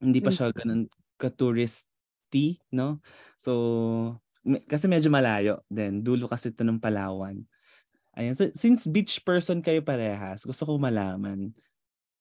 [0.01, 3.01] hindi pa siya ganun ka-touristy, no?
[3.37, 4.21] So,
[4.69, 6.01] kasi medyo malayo din.
[6.05, 7.41] Dulo kasi ito ng Palawan.
[8.17, 8.33] Ayan.
[8.33, 11.53] So, since beach person kayo parehas, gusto ko malaman,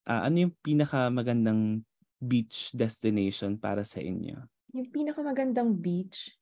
[0.07, 1.83] uh, ano yung pinakamagandang
[2.23, 4.38] beach destination para sa inyo?
[4.73, 6.33] Yung pinakamagandang beach,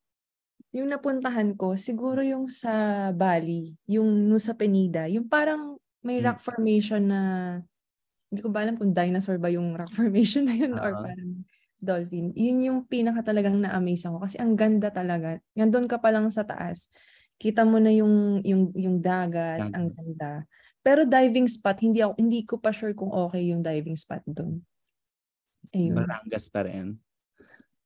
[0.70, 6.26] yung napuntahan ko, siguro yung sa Bali, yung Nusa Penida, yung parang may hmm.
[6.30, 7.20] rock formation na,
[8.28, 10.84] hindi ko ba alam kung dinosaur ba yung rock formation na yun uh-huh.
[10.84, 11.30] or parang
[11.84, 12.32] dolphin.
[12.32, 15.36] Yun yung pinaka talagang na-amaze ako kasi ang ganda talaga.
[15.52, 16.88] Nandun ka pa lang sa taas
[17.38, 20.46] kita mo na yung yung yung dagat, ang ganda.
[20.84, 24.60] Pero diving spot, hindi ako hindi ko pa sure kung okay yung diving spot doon.
[25.72, 25.96] Ayun.
[25.96, 27.00] Batangas pa rin.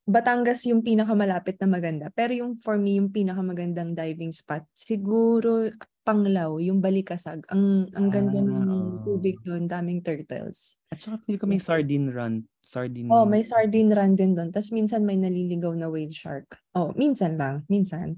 [0.08, 2.06] Batangas yung pinakamalapit na maganda.
[2.10, 5.70] Pero yung for me, yung pinakamagandang diving spot, siguro
[6.08, 7.44] Panglaw, yung Balikasag.
[7.52, 10.80] Ang ang ganda ah, ng tubig doon, daming turtles.
[10.88, 12.48] At saka feel ko may sardine run.
[12.64, 13.12] Sardine.
[13.12, 14.48] Oh, may sardine run din doon.
[14.48, 16.48] Tapos minsan may naliligaw na whale shark.
[16.72, 17.68] Oh, minsan lang.
[17.68, 18.16] Minsan.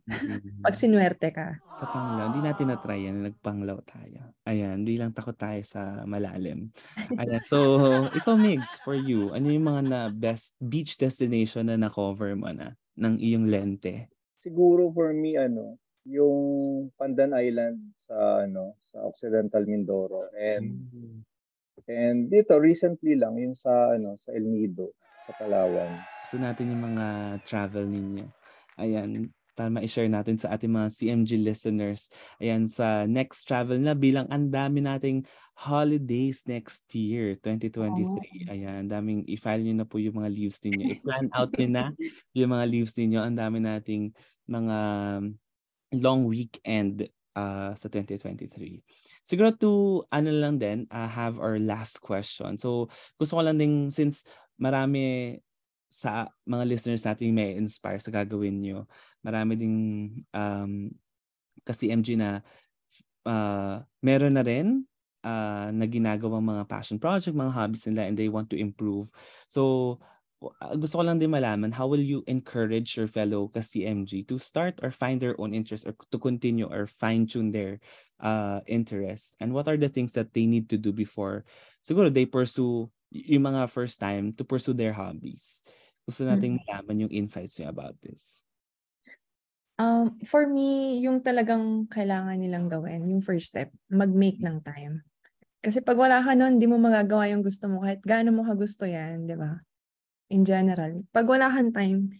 [0.63, 1.59] Pag sinuwerte ka.
[1.75, 3.27] Sa Panglaw, hindi natin na-try yan.
[3.27, 4.39] Nagpanglaw tayo.
[4.47, 6.71] Ayan, hindi lang takot tayo sa malalim.
[7.19, 7.59] Ayan, so,
[8.23, 12.71] ikaw Migs, for you, ano yung mga na best beach destination na na-cover mo na
[12.95, 14.07] ng iyong lente?
[14.39, 15.75] Siguro for me, ano,
[16.09, 21.19] yung Pandan Island sa ano sa Occidental Mindoro and mm-hmm.
[21.91, 24.97] and dito recently lang yung sa ano sa El Nido
[25.29, 25.91] sa Palawan.
[26.25, 27.07] Gusto natin yung mga
[27.45, 28.27] travel ninyo.
[28.81, 29.29] Ayan,
[29.61, 32.09] para ma-share natin sa ating mga CMG listeners.
[32.41, 38.09] Ayan, sa next travel na bilang ang dami nating holidays next year, 2023.
[38.09, 38.17] Oh.
[38.49, 40.97] Ayan, daming i-file nyo na po yung mga leaves ninyo.
[40.97, 41.85] I-plan out nyo na
[42.39, 43.21] yung mga leaves ninyo.
[43.21, 44.17] Ang dami nating
[44.49, 44.79] mga
[45.95, 48.83] long weekend uh, sa 2023.
[49.23, 52.59] Siguro to ano lang din, uh, have our last question.
[52.59, 54.27] So gusto ko lang din since
[54.59, 55.37] marami
[55.91, 58.87] sa mga listeners natin may inspire sa gagawin nyo.
[59.27, 59.79] Marami ding
[60.31, 60.87] um,
[61.67, 62.41] kasi MG na
[63.27, 64.87] uh, meron na rin
[65.27, 69.11] uh, na ginagawang mga passion project, mga hobbies nila and they want to improve.
[69.51, 69.99] So
[70.81, 74.89] gusto ko lang din malaman, how will you encourage your fellow ka-CMG to start or
[74.89, 77.77] find their own interest or to continue or fine-tune their
[78.25, 79.37] uh, interest?
[79.41, 81.45] And what are the things that they need to do before
[81.85, 85.61] siguro they pursue yung mga first time to pursue their hobbies?
[86.09, 86.69] Gusto nating mm-hmm.
[86.73, 88.49] malaman yung insights niyo about this.
[89.81, 95.05] Um, for me, yung talagang kailangan nilang gawin, yung first step, mag-make ng time.
[95.61, 98.57] Kasi pag wala ka nun, hindi mo magagawa yung gusto mo kahit gaano mo ka
[98.57, 99.61] gusto yan, di ba?
[100.31, 101.03] In general.
[101.11, 102.15] Pag wala kang time,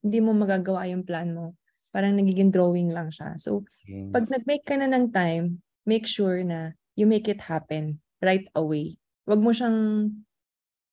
[0.00, 1.58] hindi mo magagawa yung plan mo.
[1.90, 3.34] Parang nagiging drawing lang siya.
[3.42, 4.14] So, yes.
[4.14, 8.96] pag nag-make ka na ng time, make sure na you make it happen right away.
[9.26, 10.10] Huwag mo siyang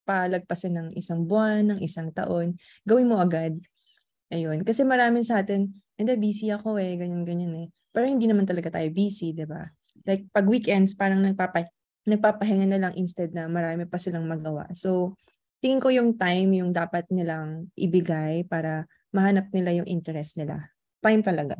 [0.03, 2.59] palagpasin ng isang buwan, ng isang taon.
[2.83, 3.55] Gawin mo agad.
[4.33, 4.65] Ayun.
[4.67, 7.67] Kasi maraming sa atin, hindi, busy ako eh, ganyan-ganyan eh.
[7.93, 9.63] Pero hindi naman talaga tayo busy, di ba?
[10.03, 11.69] Like, pag weekends, parang nagpapa,
[12.09, 14.67] nagpapahinga na lang instead na marami pa silang magawa.
[14.73, 15.15] So,
[15.63, 18.83] tingin ko yung time yung dapat nilang ibigay para
[19.15, 20.67] mahanap nila yung interest nila.
[20.99, 21.55] Time talaga.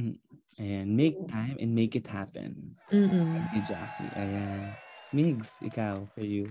[0.00, 0.16] Mm.
[0.58, 2.74] Ayan, make time and make it happen.
[2.90, 3.44] Mm-mm.
[3.54, 4.10] Exactly.
[4.18, 4.74] Ayan.
[5.14, 6.50] Migs, ikaw, for you.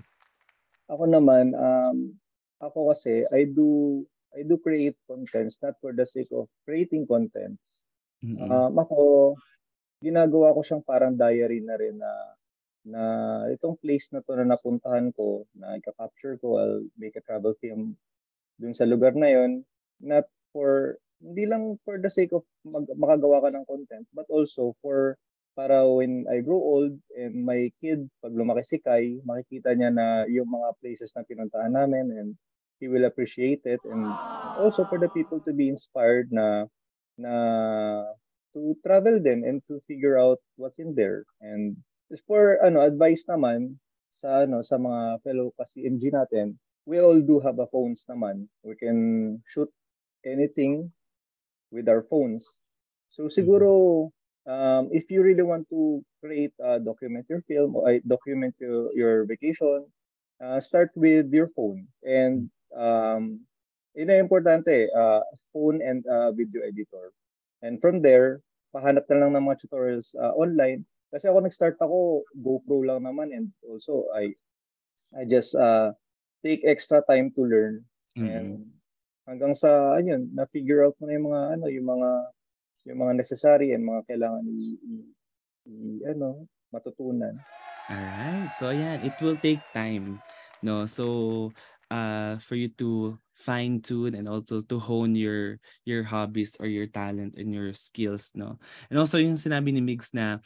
[0.87, 2.15] Ako naman, um,
[2.63, 3.99] ako kasi, I do
[4.31, 7.77] I do create contents not for the sake of creating contents,
[8.25, 8.49] Mm-hmm.
[8.49, 8.99] Um, ako,
[10.01, 12.09] ginagawa ko siyang parang diary na rin na
[12.87, 13.03] na
[13.51, 17.99] itong place na to na napuntahan ko, na ika-capture ko, I'll make a travel film
[18.57, 19.67] dun sa lugar na yon
[19.99, 24.71] not for, hindi lang for the sake of mag, makagawa ka ng content, but also
[24.79, 25.19] for
[25.57, 30.07] para when I grow old and my kid, pag lumaki si Kai, makikita niya na
[30.29, 32.29] yung mga places na pinuntahan namin and
[32.77, 33.81] he will appreciate it.
[33.89, 34.05] And
[34.61, 36.69] also for the people to be inspired na
[37.17, 37.33] na
[38.53, 41.25] to travel din and to figure out what's in there.
[41.41, 41.81] And
[42.27, 43.75] for ano advice naman
[44.17, 46.55] sa ano sa mga fellow kasi MG natin,
[46.87, 48.47] we all do have a phones naman.
[48.63, 49.69] We can shoot
[50.23, 50.91] anything
[51.71, 52.47] with our phones.
[53.11, 54.09] So siguro
[54.47, 58.89] um, if you really want to create a document your film or uh, document your,
[58.95, 59.85] your vacation,
[60.41, 61.87] uh, start with your phone.
[62.03, 63.43] And um,
[63.93, 67.11] yun ang importante, uh, phone and uh, video editor.
[67.61, 68.41] And from there,
[68.71, 73.31] pahanap na lang ng mga tutorials uh, online kasi ako nag-start ako, GoPro lang naman
[73.31, 74.35] and also I
[75.15, 75.95] I just uh,
[76.43, 77.87] take extra time to learn.
[78.19, 78.27] Mm-hmm.
[78.27, 78.49] And
[79.23, 82.09] hanggang sa ayun, na-figure out mo na yung mga ano, yung mga
[82.87, 84.93] yung mga necessary and mga kailangan i, i,
[85.67, 85.75] i
[86.11, 87.35] ano, matutunan.
[87.87, 88.51] All right.
[88.59, 90.19] So ayan, it will take time.
[90.59, 90.87] No.
[90.87, 91.51] So
[91.87, 95.55] uh for you to fine tune and also to hone your
[95.87, 98.59] your hobbies or your talent and your skills no
[98.91, 100.41] and also yung sinabi ni Migs na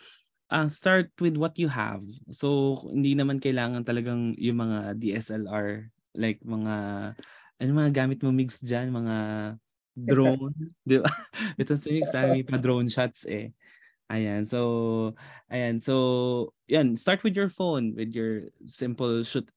[0.52, 2.04] uh, start with what you have.
[2.30, 6.76] So, hindi naman kailangan talagang yung mga DSLR, like mga,
[7.58, 9.16] ano mga gamit mo mix dyan, mga
[9.96, 10.54] drone,
[10.90, 11.10] di ba?
[11.56, 13.56] Ito sa mix namin pa drone shots eh.
[14.12, 15.16] Ayan, so,
[15.48, 19.48] ayan, so, yan, start with your phone, with your simple shoot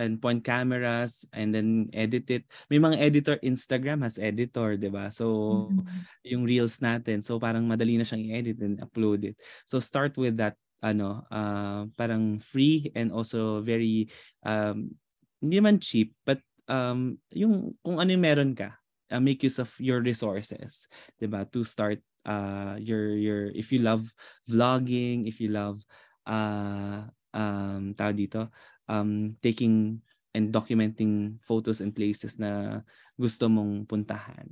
[0.00, 2.44] and point cameras and then edit it.
[2.72, 5.12] May mga editor, Instagram has editor, 'di ba?
[5.12, 6.00] So mm-hmm.
[6.28, 9.36] yung reels natin, so parang madali na siyang i-edit and upload it.
[9.68, 14.08] So start with that ano, uh, parang free and also very
[14.42, 14.96] um
[15.42, 16.38] hindi man cheap but
[16.70, 18.74] um yung kung ano yung meron ka,
[19.12, 20.88] uh, make use of your resources,
[21.20, 21.44] 'di ba?
[21.52, 24.02] To start uh your your if you love
[24.48, 25.84] vlogging, if you love
[26.24, 28.52] uh um tao dito
[28.92, 30.04] um, taking
[30.36, 32.84] and documenting photos and places na
[33.16, 34.48] gusto mong puntahan.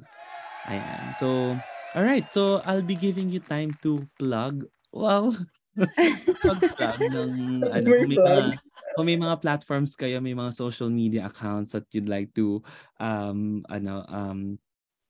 [0.68, 1.04] Ayan.
[1.16, 1.56] So,
[1.96, 2.24] all right.
[2.28, 4.64] So, I'll be giving you time to plug.
[4.92, 5.32] Wow.
[6.48, 7.32] Pag-plug ng
[7.68, 8.44] ano, kung may mga
[8.96, 12.60] kung may mga platforms kayo, may mga social media accounts that you'd like to
[12.98, 14.58] um ano um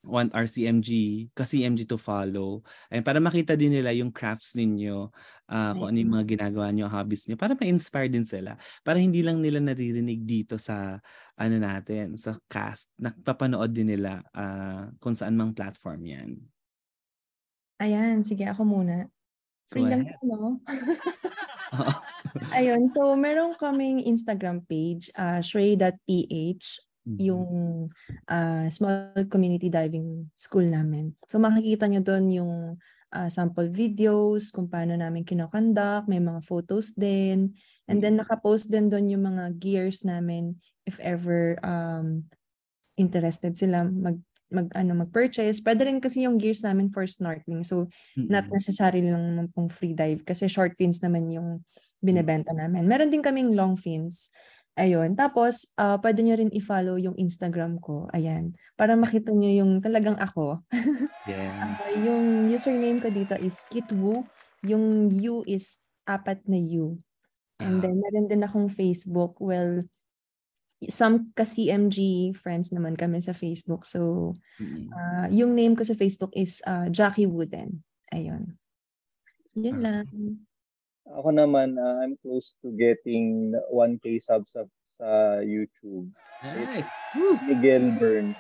[0.01, 2.65] want our CMG, ka-CMG to follow.
[2.89, 5.13] Ayun, para makita din nila yung crafts ninyo,
[5.49, 8.57] uh, kung ano yung mga ginagawa nyo, hobbies nyo, para ma-inspire din sila.
[8.81, 10.97] Para hindi lang nila naririnig dito sa,
[11.37, 12.93] ano natin, sa cast.
[12.97, 16.31] Nakapapanood din nila uh, kung saan mang platform yan.
[17.81, 19.09] Ayan, sige ako muna.
[19.69, 20.49] Free lang ko, no?
[22.57, 27.89] Ayun, so meron kaming Instagram page, uh, shrey.ph yung
[28.29, 31.17] uh, small community diving school namin.
[31.27, 32.53] So makikita nyo doon yung
[33.15, 37.57] uh, sample videos, kung paano namin kinokonduct, may mga photos din.
[37.91, 42.31] And then nakapost din doon yung mga gears namin if ever um,
[42.95, 45.63] interested sila mag mag ano mag-purchase.
[45.63, 47.63] Pwede rin kasi yung gears namin for snorkeling.
[47.63, 47.87] So
[48.19, 48.27] mm-hmm.
[48.27, 51.63] not necessarily lang naman pong free dive kasi short fins naman yung
[52.03, 52.91] binebenta namin.
[52.91, 54.35] Meron din kaming long fins
[54.79, 55.19] Ayun.
[55.19, 58.07] Tapos, uh, pwede nyo rin i-follow yung Instagram ko.
[58.15, 58.55] Ayan.
[58.79, 60.63] Para makita nyo yung talagang ako.
[61.29, 61.79] Yeah.
[61.79, 64.25] uh, yung username ko dito is Kitwu.
[64.67, 65.79] Yung U is
[66.09, 66.99] apat na U.
[67.61, 69.37] And uh, then, meron din akong Facebook.
[69.39, 69.85] Well,
[70.89, 73.85] some ka-CMG friends naman kami sa Facebook.
[73.85, 74.33] So,
[74.97, 77.85] uh, yung name ko sa Facebook is uh, Jackie Wooden.
[78.11, 78.57] Ayun.
[79.55, 80.07] Yun uh, lang.
[81.19, 84.63] Ako naman, uh, I'm close to getting 1K subs sa,
[84.95, 85.09] sa
[85.43, 86.07] YouTube.
[86.47, 86.87] Nice.
[86.87, 88.39] It's Miguel Burns.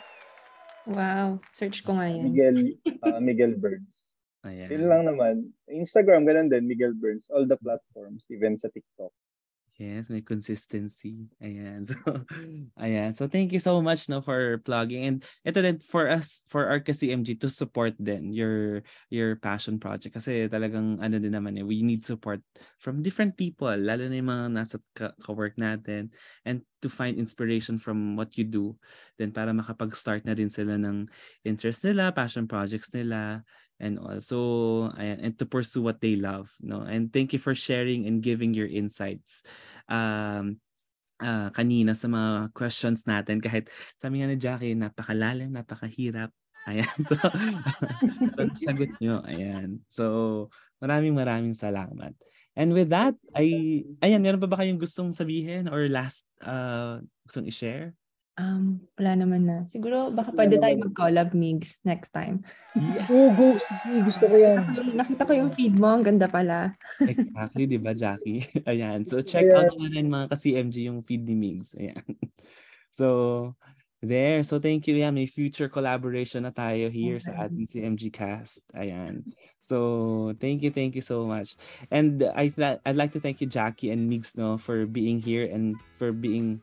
[0.86, 1.42] Wow.
[1.50, 2.30] Search ko nga yan.
[2.30, 2.58] Miguel,
[3.02, 3.90] uh, Miguel Burns.
[4.46, 4.72] Ayan.
[4.72, 5.34] Yun lang naman.
[5.68, 7.28] Instagram, ganun din, Miguel Burns.
[7.28, 9.12] All the platforms, even sa TikTok.
[9.80, 11.32] Yes, may consistency.
[11.40, 11.88] Ayan.
[11.88, 12.20] So,
[12.76, 13.16] ayan.
[13.16, 15.08] So, thank you so much no for plugging.
[15.08, 20.12] And ito din for us, for our KCMG to support din your your passion project.
[20.20, 22.44] Kasi talagang ano din naman eh, we need support
[22.76, 24.76] from different people, lalo na yung mga nasa
[25.24, 26.12] ka-work natin.
[26.44, 28.76] And to find inspiration from what you do.
[29.16, 31.08] Then para makapag-start na rin sila ng
[31.48, 33.44] interest nila, passion projects nila
[33.80, 34.38] and also
[35.00, 38.52] ayan, and to pursue what they love no and thank you for sharing and giving
[38.54, 39.42] your insights
[39.88, 40.60] um
[41.20, 46.30] uh, kanina sa mga questions natin kahit sabi nga ni Jackie napakalalim napakahirap
[46.68, 46.92] Ayan.
[47.08, 47.16] So,
[48.68, 49.24] sagot nyo.
[49.24, 49.80] Ayan.
[49.88, 50.04] So,
[50.82, 52.12] maraming maraming salamat.
[52.58, 57.48] And with that, ay, ayan, meron pa ba kayong gustong sabihin or last uh, gustong
[57.48, 57.96] i-share?
[58.40, 59.58] Um, wala naman na.
[59.68, 62.40] Siguro, baka pwede tayo mag-collab, Migs, next time.
[62.72, 63.04] Yeah.
[63.12, 63.60] Oh, go.
[63.60, 64.64] Sige, gusto ko yan.
[64.96, 65.92] Nakita ko yung feed mo.
[65.92, 66.72] Ang ganda pala.
[67.04, 68.40] exactly, di ba, Jackie?
[68.70, 69.04] Ayan.
[69.04, 69.68] So, check yeah.
[69.68, 71.76] out na rin mga ka-CMG yung feed ni Migs.
[71.76, 72.00] Ayan.
[72.90, 73.54] So,
[74.02, 74.42] there.
[74.42, 74.98] So, thank you.
[74.98, 77.30] Yeah, may future collaboration na tayo here okay.
[77.30, 78.66] sa ating CMG cast.
[78.74, 79.22] Ayan.
[79.62, 81.54] So, thank you, thank you so much.
[81.86, 85.46] And I th- I'd like to thank you, Jackie and Migs, no, for being here
[85.46, 86.58] and for being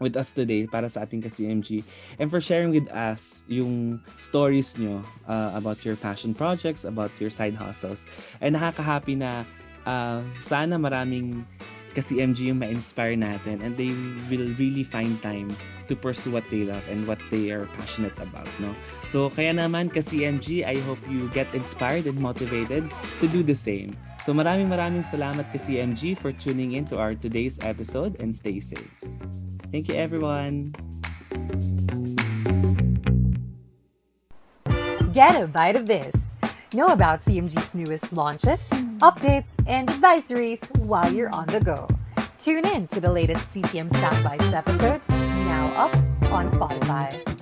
[0.00, 1.80] with us today para sa ating ka-CMG
[2.20, 7.30] and for sharing with us yung stories nyo uh, about your passion projects, about your
[7.30, 8.04] side hustles.
[8.40, 9.48] And nakaka-happy na
[9.88, 11.44] uh, sana maraming
[11.96, 13.88] ka-CMG yung ma-inspire natin and they
[14.28, 15.48] will really find time
[15.88, 18.44] to pursue what they love and what they are passionate about.
[18.60, 18.74] No?
[19.08, 22.84] So kaya naman ka-CMG, I hope you get inspired and motivated
[23.22, 23.96] to do the same.
[24.20, 28.92] So maraming maraming salamat ka-CMG for tuning in to our today's episode and stay safe.
[29.70, 30.72] Thank you, everyone.
[35.12, 36.36] Get a bite of this.
[36.74, 38.68] Know about CMG's newest launches,
[39.00, 41.88] updates, and advisories while you're on the go.
[42.38, 45.94] Tune in to the latest CCM Soundbites episode, now up
[46.32, 47.35] on Spotify.